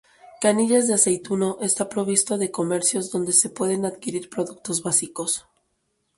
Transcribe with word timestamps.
Canillas 0.43 0.87
de 0.87 0.95
Aceituno 0.95 1.49
está 1.69 1.83
provisto 1.87 2.39
de 2.39 2.49
comercios 2.59 3.11
donde 3.11 3.33
se 3.33 3.51
pueden 3.51 3.85
adquirir 3.85 4.31
productos 4.31 4.81
básicos. 4.81 5.45